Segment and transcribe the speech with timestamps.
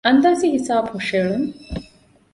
[0.07, 1.47] އަންދާސީ ހިސާބު ހުށަހެލުން